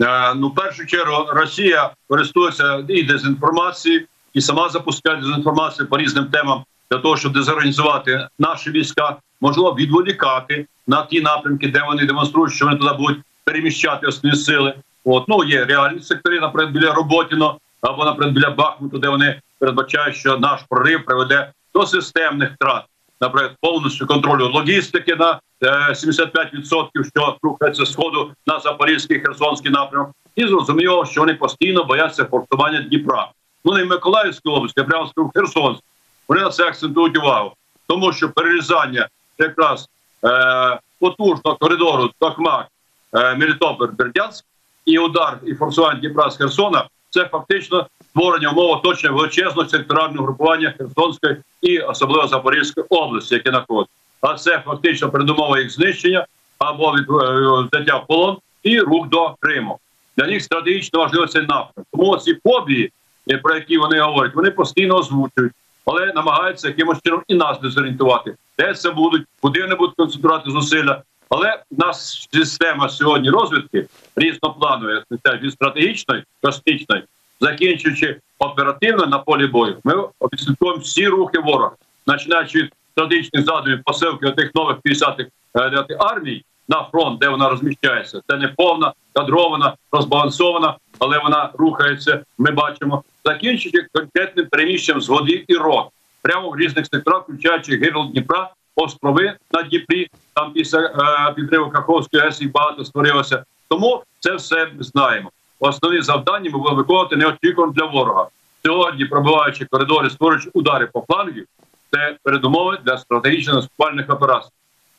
Е, 0.02 0.34
ну, 0.36 0.50
в 0.50 0.56
першу 0.56 0.86
чергу, 0.86 1.26
Росія 1.30 1.90
користується 2.08 2.84
і 2.88 3.04
дезінформацією, 3.04 4.06
і 4.34 4.42
сама 4.42 4.70
запускає 4.70 5.22
дезінформацію 5.22 5.88
по 5.88 5.98
різним 5.98 6.26
темам 6.26 6.64
для 6.92 6.98
того, 6.98 7.18
щоб 7.18 7.34
дезорганізувати 7.34 8.28
наші 8.40 8.72
війська, 8.72 9.18
можливо, 9.42 9.76
відволікати 9.80 10.66
на 10.88 11.06
ті 11.06 11.22
напрямки, 11.22 11.68
де 11.68 11.84
вони 11.88 12.06
демонструють, 12.06 12.54
що 12.54 12.66
вони 12.66 12.78
туди 12.78 12.94
будуть 12.94 13.20
переміщати 13.44 14.08
основні 14.08 14.40
сили. 14.40 14.74
От 15.06 15.28
ну 15.28 15.44
є 15.44 15.66
реальні 15.66 16.02
сектори, 16.02 16.40
наприклад, 16.40 16.74
біля 16.74 16.94
Роботіно 16.94 17.58
або 17.82 18.06
наприклад, 18.06 18.34
біля 18.34 18.50
Бахмуту, 18.50 18.98
де 18.98 19.10
вони 19.10 19.42
передбачають, 19.60 20.16
що 20.16 20.38
наш 20.38 20.62
прорив 20.70 21.06
приведе 21.06 21.52
до 21.74 21.86
системних 21.86 22.52
втрат, 22.54 22.84
наприклад, 23.22 23.56
повністю 23.62 24.08
контролю 24.08 24.52
логістики 24.54 25.16
на 25.16 25.40
75%, 25.62 26.90
е, 26.96 27.04
що 27.16 27.38
рухається 27.44 27.86
сходу 27.86 28.32
на 28.48 28.60
Запорізький 28.60 29.20
Херсонський 29.20 29.72
напрямок, 29.72 30.12
і 30.36 30.48
зрозуміло, 30.48 31.06
що 31.06 31.22
вони 31.22 31.34
постійно 31.34 31.84
бояться 31.84 32.26
фортування 32.26 32.82
Дніпра. 32.82 33.32
Ну 33.66 33.74
не 33.74 33.84
в 33.84 33.88
Миколаївській 33.88 34.50
області, 34.50 34.82
а 34.82 34.84
прямо 34.84 35.12
в 35.16 35.32
Херсонській. 35.36 35.86
Вони 36.28 36.42
на 36.42 36.50
це 36.50 36.64
акцентують 36.64 37.18
увагу, 37.18 37.54
тому 37.88 38.14
що 38.14 38.30
перерізання 38.30 39.08
якраз 39.42 39.90
е, 40.26 40.80
потужного 41.00 41.58
коридору 41.58 42.10
Токмак, 42.20 42.68
е, 43.14 43.36
Мелітополь, 43.36 43.88
Бердянськ 43.88 44.46
і 44.86 45.00
удар 45.00 45.40
і 45.46 45.54
форсування 45.54 46.00
Дніпра 46.00 46.30
з 46.30 46.38
Херсона 46.38 46.86
це 47.10 47.26
фактично 47.26 47.88
створення 48.10 48.50
умов 48.50 48.72
оточення 48.72 49.14
величезного 49.14 49.70
секторального 49.70 50.26
групування 50.26 50.74
Херсонської 50.78 51.38
і 51.62 51.80
особливо 51.80 52.28
Запорізької 52.28 52.86
області, 52.90 53.36
які 53.36 53.50
знаходяться. 53.50 53.94
А 54.22 54.34
це 54.34 54.62
фактично 54.66 55.10
передумова 55.10 55.60
їх 55.60 55.70
знищення 55.70 56.26
або 56.58 56.92
від 56.92 57.10
е, 57.10 57.68
взяття 57.72 57.98
в 57.98 58.08
полон 58.08 58.38
і 58.64 58.80
рух 58.80 59.10
до 59.10 59.36
Криму. 59.40 59.80
Для 60.18 60.26
них 60.26 60.44
стратегічно 60.44 61.00
важливо 61.00 61.28
цей 61.28 61.42
напрямок. 61.42 61.88
Тому 61.94 62.18
ці 62.18 62.38
фобії, 62.44 62.92
е, 63.32 63.38
про 63.38 63.56
які 63.56 63.78
вони 63.78 64.00
говорять, 64.00 64.36
вони 64.36 64.52
постійно 64.52 64.96
озвучують, 64.96 65.54
але 65.86 66.14
намагаються 66.14 66.68
якимось 66.68 67.02
чином 67.04 67.24
і 67.28 67.36
нас 67.36 67.60
дезорієнтувати. 67.60 68.36
Де 68.60 68.74
це 68.74 68.92
будуть, 68.92 69.28
куди 69.42 69.62
вони 69.62 69.76
будуть 69.76 69.96
концентрувати 69.96 70.52
зусилля. 70.52 71.02
Але 71.30 71.64
нас 71.72 72.28
система 72.34 72.90
сьогодні 72.90 73.30
розвідки 73.30 73.88
різнопланової, 74.16 75.04
від 75.42 75.52
стратегічної, 75.54 76.24
космічної, 76.42 77.04
закінчуючи 77.42 78.20
оперативно 78.40 79.06
на 79.06 79.20
полі 79.20 79.48
бою, 79.48 79.78
ми 79.84 79.94
обслідкуємо 80.20 80.80
всі 80.80 81.08
рухи 81.08 81.40
ворога, 81.40 81.72
починаючи 82.06 82.60
від 82.60 82.74
стратегічних 82.92 83.46
задумів 83.46 83.84
посилки 83.84 84.32
тих 84.32 84.56
нових 84.56 84.78
50-х 84.78 85.26
е, 85.56 85.86
армій 86.00 86.44
на 86.68 86.84
фронт, 86.92 87.20
де 87.20 87.30
вона 87.30 87.50
розміщається. 87.50 88.22
Це 88.28 88.38
не 88.38 88.48
повна, 88.48 88.94
кадрована, 89.14 89.74
розбалансована, 89.92 90.76
але 91.00 91.20
вона 91.20 91.50
рухається. 91.54 92.26
Ми 92.38 92.52
бачимо, 92.52 93.04
закінчуючи 93.26 93.88
конкретним 93.94 94.48
переміщенням 94.48 95.02
з 95.02 95.10
води 95.10 95.46
і 95.48 95.56
рот, 95.56 95.88
прямо 96.22 96.50
в 96.50 96.58
різних 96.58 96.88
секторах, 96.88 97.24
включаючи 97.24 97.78
гирл 97.78 98.12
Дніпра, 98.12 98.54
острови 98.76 99.34
на 99.52 99.62
Дніпрі. 99.64 100.08
Там 100.34 100.54
після 100.54 100.80
е, 100.80 101.34
підриву 101.34 101.72
Каховської 101.72 102.24
ГЕС 102.24 102.42
багато 102.42 102.86
створилося. 102.86 103.44
Тому 103.70 104.04
це 104.20 104.36
все 104.36 104.68
ми 104.78 104.84
знаємо 104.84 105.32
основні 105.62 106.02
завдання 106.02 106.50
ми 106.54 106.58
будемо 106.58 106.76
виконувати 106.76 107.16
неочікувано 107.16 107.74
для 107.74 107.86
ворога. 107.86 108.28
Сьогодні, 108.66 109.06
пробиваючи 109.06 109.66
коридори, 109.66 110.10
створюючи 110.10 110.50
удари 110.54 110.88
по 110.88 111.06
флангів, 111.10 111.46
це 111.92 112.18
передумови 112.24 112.78
для 112.86 112.98
стратегічно 112.98 113.54
наступальних 113.54 114.10
операцій. 114.10 114.50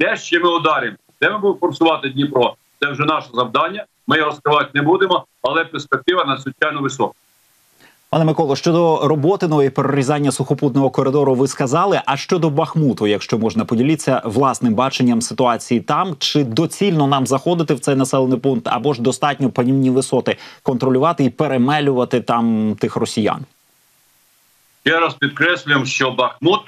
Де 0.00 0.16
ще 0.16 0.38
ми 0.38 0.56
ударимо? 0.56 0.96
Де 1.20 1.30
ми 1.30 1.38
будемо 1.38 1.58
форсувати 1.60 2.08
Дніпро? 2.08 2.54
Це 2.80 2.90
вже 2.90 3.04
наше 3.04 3.28
завдання. 3.34 3.84
Ми 4.06 4.16
його 4.16 4.30
розкривати 4.30 4.70
не 4.74 4.82
будемо, 4.82 5.26
але 5.42 5.64
перспектива 5.64 6.24
надзвичайно 6.24 6.80
висока. 6.80 7.14
Пане 8.12 8.24
Миколо, 8.24 8.56
щодо 8.56 9.00
роботиного 9.08 9.62
і 9.62 9.70
перерізання 9.70 10.32
сухопутного 10.32 10.90
коридору, 10.90 11.34
ви 11.34 11.48
сказали. 11.48 12.00
А 12.06 12.16
щодо 12.16 12.50
Бахмуту, 12.50 13.06
якщо 13.06 13.38
можна 13.38 13.64
поділитися 13.64 14.22
власним 14.24 14.74
баченням 14.74 15.22
ситуації 15.22 15.80
там, 15.80 16.16
чи 16.18 16.44
доцільно 16.44 17.06
нам 17.06 17.26
заходити 17.26 17.74
в 17.74 17.80
цей 17.80 17.94
населений 17.94 18.38
пункт, 18.38 18.68
або 18.68 18.94
ж 18.94 19.02
достатньо 19.02 19.50
панівні 19.50 19.90
висоти 19.90 20.36
контролювати 20.62 21.24
і 21.24 21.30
перемелювати 21.30 22.20
там 22.20 22.76
тих 22.80 22.96
росіян? 22.96 23.44
Я 24.84 25.00
раз 25.00 25.14
підкреслюємо, 25.14 25.84
що 25.84 26.10
Бахмут 26.10 26.60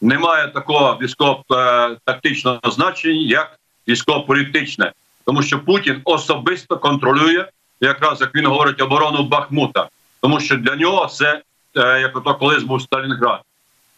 не 0.00 0.18
має 0.18 0.48
такого 0.48 0.98
військово-тактичного 1.02 2.60
значення, 2.64 3.28
як 3.28 3.58
військово-політичне, 3.88 4.92
тому 5.24 5.42
що 5.42 5.64
Путін 5.64 6.00
особисто 6.04 6.76
контролює, 6.76 7.44
якраз 7.80 8.20
як 8.20 8.34
він 8.34 8.46
говорить, 8.46 8.82
оборону 8.82 9.22
Бахмута 9.22 9.88
тому 10.20 10.40
що 10.40 10.56
для 10.56 10.76
нього 10.76 11.06
це 11.06 11.42
е, 11.76 12.00
як 12.00 12.16
ото 12.16 12.34
колись 12.34 12.62
був 12.62 12.82
Сталінград. 12.82 13.40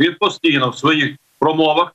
Він 0.00 0.15
постійно 0.21 0.71
в 0.71 0.79
своїх 0.79 1.17
промовах 1.39 1.95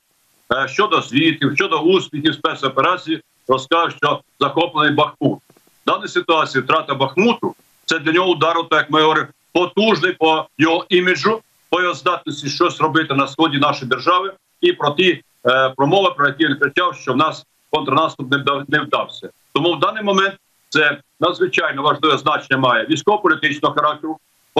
е, 0.54 0.68
щодо 0.68 1.02
звітів, 1.02 1.56
щодо 1.56 1.80
успіхів 1.80 2.34
спецоперації 2.34 3.22
розкаже, 3.48 3.98
що 3.98 4.22
захоплений 4.40 4.94
Бахмут. 4.94 5.40
В 5.86 5.92
даній 5.92 6.08
ситуації 6.08 6.64
втрата 6.64 6.96
Бахмуту 6.96 7.56
це 7.86 8.00
для 8.00 8.12
нього 8.12 8.30
удар, 8.30 8.56
так 8.70 8.80
як 8.80 8.92
ми 8.92 9.02
говоримо, 9.02 9.28
потужний 9.54 10.14
по 10.14 10.46
його 10.58 10.86
іміджу, 10.90 11.42
по 11.70 11.82
його 11.82 11.94
здатності 11.94 12.50
щось 12.50 12.82
робити 12.82 13.14
на 13.14 13.28
сході 13.28 13.58
нашої 13.58 13.90
держави, 13.90 14.34
і 14.62 14.74
про 14.74 14.92
ті 14.92 15.24
е, 15.48 15.74
промови, 15.78 16.12
про 16.18 16.28
які 16.28 16.46
він 16.46 16.56
кричав, 16.56 16.96
що 16.96 17.14
в 17.14 17.18
нас 17.18 17.46
контрнаступ 17.70 18.32
не, 18.32 18.38
вдав, 18.38 18.64
не 18.68 18.80
вдався. 18.80 19.30
Тому 19.54 19.74
в 19.74 19.80
даний 19.80 20.04
момент 20.04 20.36
це 20.76 20.98
надзвичайно 21.20 21.82
важливе 21.82 22.18
значення 22.18 22.58
має 22.58 22.86
військово-політичного 22.86 23.76
характеру, 23.76 24.18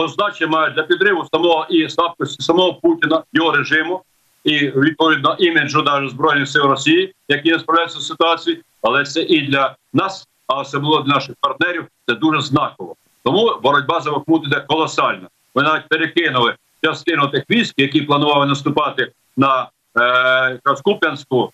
значення 0.08 0.50
має 0.50 0.70
для 0.70 0.82
підриву 0.82 1.24
самого 1.32 1.66
і 1.70 1.88
слабкості 1.88 2.42
самого 2.42 2.74
Путіна, 2.74 3.22
його 3.32 3.52
режиму 3.52 4.02
і 4.44 4.58
відповідно 4.58 5.36
іміджу 5.38 5.82
навіть 5.82 6.10
збройних 6.10 6.48
сил 6.48 6.62
Росії, 6.62 7.14
які 7.28 7.50
не 7.50 7.58
справляються 7.58 8.00
з 8.00 8.06
ситуацією, 8.06 8.62
але 8.82 9.04
це 9.04 9.22
і 9.22 9.40
для 9.40 9.76
нас, 9.92 10.28
а 10.46 10.60
особливо 10.60 11.02
для 11.02 11.14
наших 11.14 11.34
партнерів, 11.40 11.86
це 12.08 12.14
дуже 12.14 12.40
знаково. 12.40 12.94
Тому 13.24 13.58
боротьба 13.62 14.00
за 14.00 14.10
Бахмут 14.10 14.46
іде 14.46 14.60
колосальна. 14.68 15.28
Ми 15.54 15.62
навіть 15.62 15.88
перекинули 15.88 16.54
частину 16.84 17.28
тих 17.28 17.44
військ, 17.50 17.74
які 17.76 18.02
планували 18.02 18.46
наступати 18.46 19.12
на 19.36 19.68
е, 19.98 20.58
Куп'янську, 20.84 21.52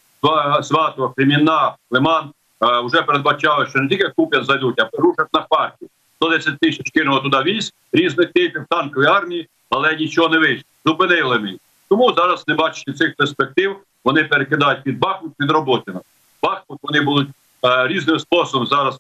Сватово, 0.63 1.09
Кремінна, 1.17 1.75
Лиман 1.91 2.31
вже 2.63 3.03
передбачали, 3.03 3.67
що 3.67 3.79
не 3.79 3.89
тільки 3.89 4.09
Куп'ян 4.17 4.45
зайдуть, 4.45 4.81
а 4.81 4.89
рушать 4.93 5.29
на 5.33 5.47
Харків. 5.51 5.89
110 6.17 6.59
тисяч 6.59 6.91
кинуло 6.91 7.21
туди 7.21 7.43
військ 7.43 7.75
різних 7.93 8.33
типів 8.33 8.65
танкової 8.71 9.09
армії, 9.09 9.49
але 9.71 9.97
нічого 9.97 10.29
не 10.29 10.39
вийшло. 10.39 10.65
Зупинили 10.87 11.39
мій. 11.39 11.59
Тому 11.89 12.13
зараз, 12.17 12.45
не 12.49 12.55
бачачи 12.55 12.93
цих 12.93 13.17
перспектив, 13.17 13.77
вони 14.05 14.25
перекидають 14.25 14.83
під 14.83 14.99
Бахмут, 14.99 15.33
під 15.39 15.51
Роботіна. 15.51 16.01
Бахмут 16.43 16.79
вони 16.83 17.01
будуть 17.01 17.29
е, 17.65 17.87
різним 17.89 18.19
способом 18.19 18.67
зараз 18.67 18.99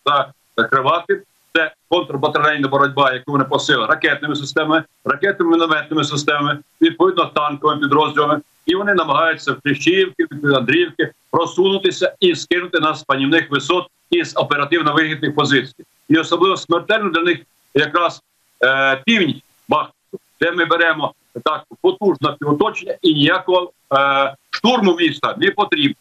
закривати. 0.56 1.22
Це 1.54 1.72
контрбатарейна 1.88 2.68
боротьба, 2.68 3.12
яку 3.12 3.32
вони 3.32 3.44
посили 3.44 3.86
ракетними 3.86 4.36
системами, 4.36 4.84
ракетними 5.04 5.50
мінометними 5.50 6.04
системами, 6.04 6.58
відповідно 6.80 7.24
танковими 7.24 7.80
підрозділами 7.80 8.40
і 8.66 8.74
вони 8.74 8.94
намагаються 8.94 9.52
в 9.52 9.60
Кліщівки, 9.60 10.26
Андріївки 10.54 11.12
просунутися 11.32 12.14
і 12.20 12.34
скинути 12.36 12.80
нас 12.80 13.00
з 13.00 13.02
панівних 13.02 13.50
висот 13.50 13.86
із 14.10 14.36
оперативно 14.36 14.94
вигідних 14.94 15.34
позицій. 15.34 15.84
І 16.08 16.16
особливо 16.18 16.56
смертельно 16.56 17.10
для 17.10 17.22
них 17.22 17.38
якраз 17.74 18.22
е, 18.64 19.02
північ 19.06 19.36
Бахмуту, 19.68 20.18
де 20.40 20.50
ми 20.52 20.64
беремо 20.64 21.14
так 21.44 21.64
потужне 21.82 22.36
оточення 22.40 22.96
і 23.02 23.14
ніякого 23.14 23.72
е, 23.94 24.34
штурму 24.50 24.96
міста 24.96 25.34
не 25.38 25.50
потрібно 25.50 25.96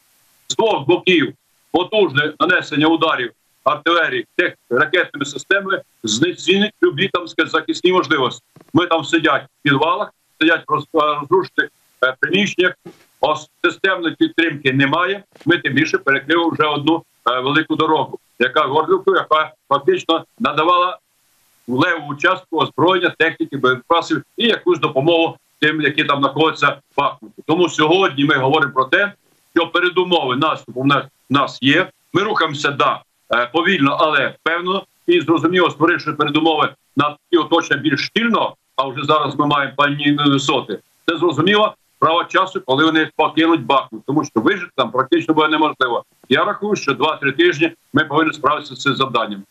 з 0.48 0.56
двох 0.56 0.88
боків. 0.88 1.34
Потужне 1.72 2.34
нанесення 2.40 2.88
ударів 2.88 3.32
артилерії, 3.64 4.26
тех 4.36 4.54
ракетними 4.70 5.26
системами 5.26 5.82
знецінить 6.04 6.74
любі 6.84 7.10
там 7.14 7.28
захисні 7.48 7.92
можливості. 7.92 8.44
Ми 8.74 8.86
там 8.88 9.04
сидять 9.06 9.44
в 9.44 9.64
підвалах, 9.64 10.14
сидять 10.42 10.64
в 10.68 10.72
роз- 10.72 11.20
розрушених 11.20 11.70
е, 12.06 12.16
приміщеннях. 12.20 12.74
Ос 13.22 13.50
системної 13.66 14.16
підтримки 14.16 14.74
немає. 14.74 15.24
Ми 15.46 15.58
тим 15.58 15.74
більше 15.74 15.98
перекрили 15.98 16.50
вже 16.52 16.64
одну 16.64 17.04
е, 17.32 17.40
велику 17.40 17.76
дорогу, 17.76 18.20
яка 18.40 18.62
Горлівку, 18.62 19.16
яка 19.16 19.52
фактично 19.70 20.26
надавала 20.40 20.98
левову 21.68 22.16
частку 22.16 22.58
озброєння, 22.58 23.14
техніки, 23.18 23.58
боєприпасів 23.58 24.24
і 24.38 24.48
якусь 24.48 24.80
допомогу 24.80 25.38
тим, 25.60 25.82
які 25.82 26.04
там 26.04 26.20
знаходяться 26.20 26.68
в 26.68 26.98
Бахмуті. 26.98 27.44
Тому 27.48 27.70
сьогодні 27.70 28.26
ми 28.26 28.36
говоримо 28.36 28.74
про 28.74 28.86
те, 28.86 29.14
що 29.56 29.68
передумови 29.68 30.36
наступу 30.36 30.82
в 30.82 30.86
нас, 30.86 31.04
в 31.30 31.34
нас 31.34 31.60
є. 31.62 31.90
Ми 32.14 32.24
рухаємося 32.24 32.72
да, 32.72 33.02
е, 33.34 33.50
повільно, 33.54 33.98
але 34.00 34.36
певно, 34.44 34.84
і 35.08 35.22
зрозуміло, 35.22 35.70
створивши 35.70 36.14
передумови 36.14 36.74
на 36.96 37.18
ті 37.32 37.38
оточення 37.38 37.80
більш 37.80 38.06
щільно, 38.06 38.56
а 38.76 38.88
вже 38.88 39.04
зараз 39.04 39.36
ми 39.36 39.48
маємо 39.48 39.74
пані 39.76 40.18
висоти. 40.26 40.80
Це 41.06 41.18
зрозуміло 41.18 41.76
право 42.02 42.24
часу, 42.24 42.62
коли 42.66 42.86
вони 42.86 43.10
покинуть 43.16 43.66
Бахмут, 43.66 44.06
тому 44.06 44.24
що 44.24 44.40
вижити 44.40 44.72
там 44.76 44.92
практично 44.92 45.34
буде 45.34 45.48
неможливо. 45.48 46.04
Я 46.30 46.46
рахую, 46.46 46.76
що 46.76 46.92
2-3 46.92 47.38
тижні 47.38 47.72
ми 47.94 48.06
повинні 48.06 48.34
справитися 48.34 48.76
з 48.76 48.82
цим 48.82 48.96
завданням. 48.96 49.44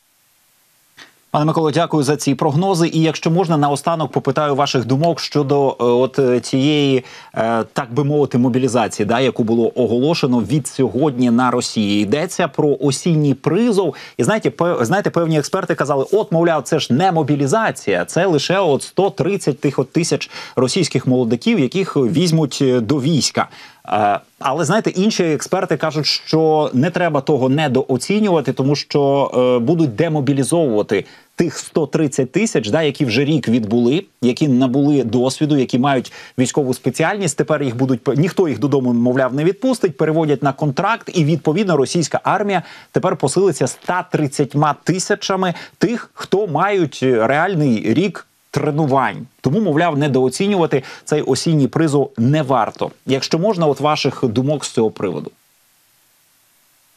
Пане 1.33 1.45
Миколо, 1.45 1.71
дякую 1.71 2.03
за 2.03 2.17
ці 2.17 2.35
прогнози. 2.35 2.91
І 2.93 3.01
якщо 3.01 3.31
можна, 3.31 3.57
наостанок 3.57 4.13
попитаю 4.13 4.55
ваших 4.55 4.85
думок 4.85 5.21
щодо 5.21 5.69
е, 5.69 5.85
от 5.85 6.19
е, 6.19 6.41
цієї, 6.41 7.05
е, 7.35 7.65
так 7.73 7.95
би 7.95 8.05
мовити, 8.05 8.39
мобілізації, 8.39 9.07
да, 9.07 9.21
яку 9.21 9.45
було 9.45 9.73
оголошено 9.75 10.41
від 10.41 10.67
сьогодні 10.67 11.31
на 11.31 11.51
Росії. 11.51 12.03
Йдеться 12.03 12.49
про 12.49 12.77
осінній 12.81 13.35
призов. 13.35 13.95
І 14.17 14.25
знаєте, 14.25 14.53
знаєте, 14.81 15.11
певні 15.11 15.39
експерти 15.39 15.75
казали: 15.75 16.05
от, 16.13 16.33
мовляв, 16.33 16.63
це 16.63 16.79
ж 16.79 16.93
не 16.93 17.13
мобілізація, 17.13 18.05
це 18.05 18.27
лише 18.27 18.59
от 18.59 18.83
130 18.83 19.61
тих 19.61 19.79
от 19.79 19.93
тисяч 19.93 20.31
російських 20.57 21.07
молодиків, 21.07 21.61
яких 21.61 21.97
візьмуть 21.97 22.59
е, 22.63 22.81
до 22.81 23.01
війська. 23.01 23.49
Е, 23.93 24.21
Але 24.39 24.65
знаєте, 24.65 24.91
інші 24.91 25.25
експерти 25.25 25.77
кажуть, 25.77 26.07
що 26.07 26.71
не 26.75 26.91
треба 26.91 27.21
того 27.21 27.49
недооцінювати, 27.49 28.53
тому 28.53 28.77
що 28.77 29.31
е, 29.35 29.65
будуть 29.65 29.95
демобілізовувати 29.95 31.05
тих 31.37 31.59
130 31.59 32.33
тисяч, 32.33 32.69
да, 32.69 32.83
які 32.83 33.05
вже 33.05 33.25
рік 33.25 33.49
відбули, 33.49 34.05
які 34.23 34.49
набули 34.49 35.05
досвіду, 35.05 35.57
які 35.57 35.79
мають 35.79 36.13
військову 36.39 36.75
спеціальність. 36.75 37.37
Тепер 37.37 37.63
їх 37.63 37.77
будуть 37.77 38.19
ніхто 38.19 38.49
їх 38.49 38.59
додому, 38.59 38.93
мовляв, 38.93 39.35
не 39.35 39.45
відпустить, 39.45 39.97
переводять 39.97 40.43
на 40.43 40.53
контракт, 40.53 41.11
і 41.15 41.25
відповідно 41.25 41.77
російська 41.77 42.21
армія 42.25 42.63
тепер 42.93 43.17
посилиться 43.17 43.67
130 43.67 44.57
тисячами 44.85 45.55
тих, 45.79 46.11
хто 46.15 46.47
мають 46.47 46.99
реальний 47.03 47.95
рік 47.95 48.27
тренувань. 48.51 49.27
Тому, 49.41 49.61
мовляв, 49.61 49.99
недооцінювати 49.99 50.83
цей 51.05 51.23
осінній 51.23 51.69
призов 51.69 52.13
не 52.19 52.43
варто. 52.43 52.91
Якщо 53.07 53.39
можна, 53.39 53.67
от 53.67 53.81
ваших 53.81 54.25
думок 54.25 54.65
з 54.65 54.71
цього 54.71 54.91
приводу. 54.91 55.31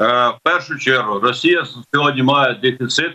Е, 0.01 0.27
в 0.27 0.37
першу 0.43 0.77
чергу 0.77 1.19
Росія 1.19 1.65
сьогодні 1.93 2.23
має 2.23 2.53
дефіцит 2.53 3.11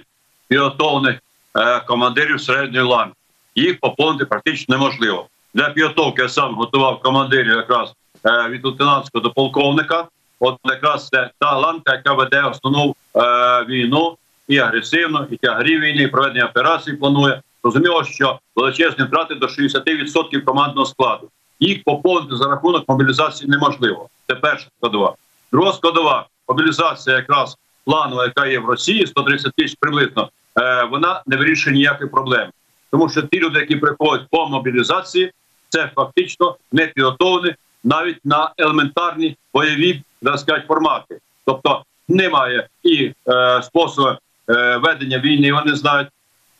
підготовлених 0.49 1.18
е, 1.57 1.80
командирів 1.80 2.40
середньої 2.40 2.85
ланки. 2.85 3.14
Їх 3.54 3.80
поповнити 3.80 4.25
практично 4.25 4.76
неможливо. 4.76 5.26
Для 5.54 5.71
підготовки 5.71 6.23
я 6.23 6.28
сам 6.28 6.54
готував 6.54 7.00
командирів 7.00 7.57
якраз 7.57 7.92
е, 8.26 8.49
від 8.49 8.64
лейтенантського 8.64 9.23
до 9.23 9.30
полковника. 9.30 10.07
От 10.40 10.57
якраз 10.64 11.09
це 11.09 11.30
та 11.38 11.57
ланка, 11.57 11.92
яка 11.92 12.12
веде 12.12 12.42
основну 12.42 12.95
е, 13.16 13.21
війну 13.64 14.16
і 14.49 14.59
агресивну, 14.59 15.26
і 15.30 15.37
тягарі 15.37 15.78
війни, 15.78 16.02
і 16.02 16.09
проведення 16.09 16.47
операцій 16.47 16.92
планує. 16.92 17.42
Зрозуміло, 17.70 18.04
що 18.04 18.38
величезні 18.56 19.04
втрати 19.04 19.34
до 19.34 19.47
60% 19.47 20.45
командного 20.45 20.86
складу. 20.86 21.28
Їх 21.60 21.84
поповнити 21.84 22.36
за 22.36 22.49
рахунок 22.49 22.88
мобілізації 22.88 23.50
неможливо. 23.50 24.08
Це 24.26 24.34
перша 24.34 24.66
складова. 24.78 25.14
Друга 25.52 25.73
складова 25.73 26.26
мобілізація, 26.49 27.16
якраз 27.16 27.56
планова, 27.84 28.25
яка 28.25 28.47
є 28.47 28.58
в 28.58 28.64
Росії, 28.64 29.06
130 29.06 29.52
тисяч 29.56 29.76
приблизно, 29.80 30.28
е, 30.60 30.84
вона 30.84 31.23
не 31.26 31.36
вирішує 31.36 31.76
ніяких 31.76 32.10
проблем. 32.10 32.50
Тому 32.90 33.08
що 33.08 33.23
ті 33.23 33.40
люди, 33.40 33.60
які 33.60 33.76
приходять 33.76 34.26
по 34.30 34.49
мобілізації, 34.49 35.32
це 35.69 35.90
фактично 35.95 36.56
не 36.73 36.86
підготовлені 36.86 37.54
навіть 37.84 38.25
на 38.25 38.52
елементарні 38.58 39.36
бойові 39.54 40.02
сказати, 40.23 40.64
формати. 40.69 41.19
Тобто 41.47 41.84
немає 42.08 42.69
і 42.82 43.12
е, 43.28 43.62
способу 43.62 44.08
е, 44.50 44.76
ведення 44.76 45.19
війни, 45.19 45.52
вони 45.52 45.75
знають, 45.75 46.08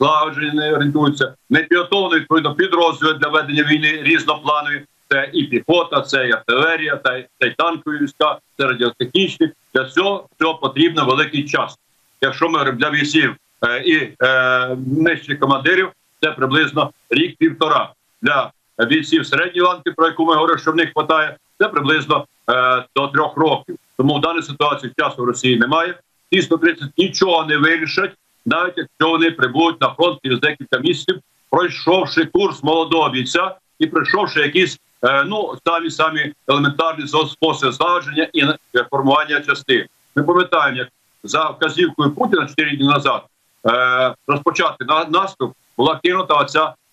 злагоджені 0.01 0.51
не 0.55 0.73
орієнтуються, 0.73 1.35
не 1.51 1.63
підготовлені 1.63 2.21
відповідно 2.21 2.55
підрозділи 2.55 3.15
для 3.15 3.29
ведення 3.29 3.63
війни 3.63 4.03
різнопланові. 4.03 4.83
Це 5.11 5.31
і 5.33 5.45
піхота, 5.45 6.01
це 6.01 6.29
і 6.29 6.33
артилерія, 6.33 6.97
та 6.97 7.47
й 7.47 7.55
танкові 7.59 7.99
війська, 7.99 8.39
це 8.57 8.67
радіотехнічні. 8.67 9.51
Для 9.75 9.85
цього, 9.85 10.29
цього 10.39 10.55
потрібно 10.55 11.05
великий 11.05 11.45
час. 11.45 11.79
Якщо 12.21 12.49
ми 12.49 12.73
для 12.73 12.91
військів 12.91 13.37
е, 13.67 13.83
і 13.83 14.13
е, 14.23 14.77
нижчих 14.87 15.41
командирів, 15.41 15.91
це 16.23 16.31
приблизно 16.31 16.91
рік-півтора. 17.11 17.93
Для 18.23 18.51
бійців 18.87 19.27
середньої 19.27 19.61
ланки, 19.61 19.93
про 19.97 20.07
яку 20.07 20.25
ми 20.25 20.35
говоримо, 20.35 20.59
що 20.59 20.73
в 20.73 20.77
них 20.77 20.93
вистачає, 20.97 21.37
це 21.59 21.69
приблизно 21.69 22.27
е, 22.51 22.85
до 22.97 23.09
трьох 23.09 23.37
років. 23.37 23.77
Тому 23.97 24.19
в 24.19 24.21
даній 24.21 24.43
ситуації 24.43 24.93
часу 24.99 25.23
в 25.23 25.27
Росії 25.27 25.59
немає. 25.59 25.95
Ті 26.33 26.43
130 26.43 26.89
нічого 26.97 27.45
не 27.45 27.57
вирішать, 27.57 28.11
навіть 28.49 28.75
якщо 28.77 29.11
вони 29.11 29.31
прибудуть 29.31 29.81
на 29.81 29.95
фронт 29.95 30.19
через 30.25 30.41
декілька 30.41 30.79
місяців, 30.79 31.21
пройшовши 31.51 32.25
курс 32.25 32.63
молодого 32.63 33.11
бійця 33.11 33.57
і 33.79 33.87
пройшовши 33.87 34.41
якісь 34.41 34.79
е, 35.05 35.25
ну 35.25 35.55
самі 35.67 35.91
самі 35.91 36.33
елементарні 36.49 37.07
способи 37.07 37.73
злагодження 37.73 38.29
і 38.33 38.41
е, 38.41 38.57
формування 38.91 39.41
частин. 39.41 39.87
Ми 40.17 40.23
пам'ятаємо, 40.23 40.79
як 40.79 40.89
за 41.25 41.45
вказівкою 41.45 42.11
Путіна 42.11 42.47
4 42.47 42.77
дні 42.77 42.87
назад 42.87 43.23
е, 43.67 44.15
розпочати 44.27 44.85
на 44.85 45.05
наступ 45.05 45.53
була 45.77 46.01
кинута 46.05 46.47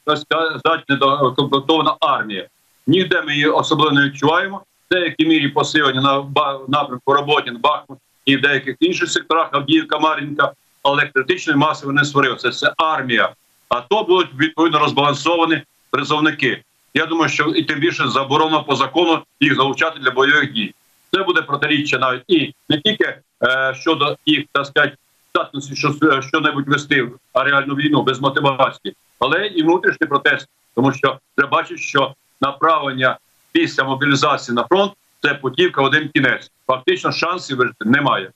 так 0.05 0.17
сказати, 0.17 0.83
недокомплектована 0.89 1.95
армія. 1.99 2.47
Ніде 2.87 3.21
ми 3.21 3.33
її 3.33 3.47
особливо 3.47 3.91
не 3.91 4.05
відчуваємо. 4.05 4.61
В 4.89 4.93
деякій 4.93 5.25
мірі 5.25 5.47
посилення 5.47 6.01
на 6.01 6.25
напрямку 6.67 7.13
роботи 7.13 7.51
на 7.51 7.59
Бахмут 7.59 7.99
і 8.25 8.37
в 8.37 8.41
деяких 8.41 8.75
інших 8.79 9.09
секторах 9.11 9.49
Авдіївка, 9.51 9.99
Мар'їнка, 9.99 10.53
але 10.85 11.07
критичної 11.07 11.59
маси 11.59 11.85
вони 11.85 12.05
створили. 12.05 12.35
Це, 12.35 12.73
армія. 12.77 13.33
А 13.69 13.81
то 13.81 14.03
будуть 14.03 14.29
відповідно 14.39 14.79
розбалансовані 14.79 15.61
призовники. 15.89 16.63
Я 16.93 17.05
думаю, 17.05 17.29
що 17.29 17.43
і 17.43 17.63
тим 17.63 17.79
більше 17.79 18.07
заборонено 18.07 18.63
по 18.63 18.75
закону 18.75 19.21
їх 19.39 19.55
залучати 19.55 19.99
для 19.99 20.11
бойових 20.11 20.53
дій. 20.53 20.73
Це 21.13 21.23
буде 21.23 21.41
протиріччя 21.41 21.97
навіть 21.97 22.23
і 22.27 22.53
не 22.69 22.81
тільки 22.81 23.17
е, 23.43 23.73
щодо 23.75 24.17
їх 24.25 24.45
так 24.51 24.65
сказати, 24.65 24.95
здатності, 25.35 25.75
що 25.75 25.95
що-небудь 26.21 26.67
вести 26.67 27.01
в 27.01 27.19
реальну 27.33 27.75
війну 27.75 28.03
без 28.03 28.19
мотивації, 28.19 28.95
але 29.19 29.47
і 29.47 29.63
внутрішній 29.63 30.07
протест, 30.07 30.47
тому 30.75 30.93
що 30.93 31.19
треба 31.35 31.51
бачити, 31.51 31.77
що 31.77 32.15
направлення 32.41 33.17
після 33.51 33.83
мобілізації 33.83 34.55
на 34.55 34.63
фронт 34.63 34.91
це 35.21 35.33
путівка 35.33 35.81
один 35.81 36.09
кінець. 36.09 36.51
Фактично 36.67 37.11
шансів 37.11 37.57
вижити 37.57 37.85
немає. 37.85 38.31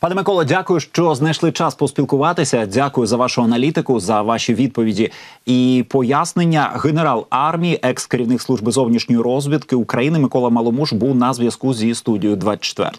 Пане 0.00 0.14
Миколо, 0.14 0.44
дякую, 0.44 0.80
що 0.80 1.14
знайшли 1.14 1.52
час 1.52 1.74
поспілкуватися. 1.74 2.66
Дякую 2.66 3.06
за 3.06 3.16
вашу 3.16 3.42
аналітику, 3.42 4.00
за 4.00 4.22
ваші 4.22 4.54
відповіді 4.54 5.10
і 5.46 5.84
пояснення. 5.88 6.80
Генерал 6.84 7.26
армії, 7.30 7.80
екс 7.82 8.06
керівник 8.06 8.42
служби 8.42 8.72
зовнішньої 8.72 9.22
розвідки 9.22 9.76
України 9.76 10.18
Микола 10.18 10.50
Маломуш 10.50 10.92
був 10.92 11.14
на 11.14 11.32
зв'язку 11.32 11.74
зі 11.74 11.94
студією 11.94 12.36
24. 12.36 12.90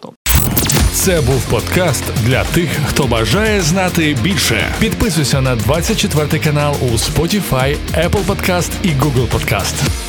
Це 0.92 1.20
був 1.20 1.50
подкаст 1.50 2.04
для 2.26 2.44
тих, 2.44 2.68
хто 2.86 3.04
бажає 3.06 3.60
знати 3.60 4.16
більше. 4.22 4.64
Підписуйся 4.80 5.40
на 5.40 5.56
24 5.56 6.44
канал 6.44 6.74
у 6.82 6.86
Spotify, 6.86 7.76
Apple 7.94 8.26
Podcast 8.26 8.70
і 8.82 8.88
Google 8.88 9.28
Podcast. 9.28 10.08